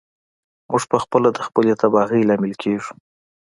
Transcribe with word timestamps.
موږ 0.69 0.83
پخپله 0.93 1.29
د 1.33 1.39
خپلې 1.47 1.71
تباهۍ 1.81 2.21
لامل 2.29 2.53
کیږو. 2.61 2.91